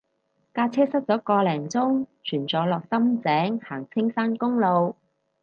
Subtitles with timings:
[0.51, 4.95] 架車塞咗個零鐘轉咗落深井行青山公路